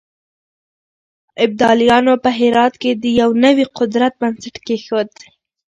[1.45, 5.09] ابدالیانو په هرات کې د يو نوي قدرت بنسټ کېښود.